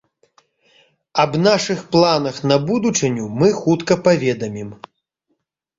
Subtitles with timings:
[1.23, 4.69] Аб нашых планах на будучыню мы хутка паведамім.